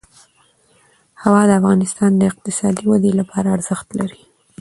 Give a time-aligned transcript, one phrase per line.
[1.23, 4.21] هوا د افغانستان د اقتصادي ودې لپاره ارزښت لري.